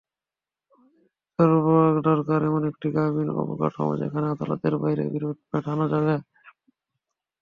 আমাদের 1.39 1.95
দরকার 2.09 2.39
এমন 2.43 2.63
একটি 2.71 2.87
গ্রামীণ 2.93 3.29
অবকাঠামো, 3.35 3.93
যেখানে 4.01 4.25
আদালতের 4.29 4.73
বাইরে 4.77 5.03
বিরোধ 5.13 5.37
মেটানো 5.51 5.85
যাবে। 5.93 6.15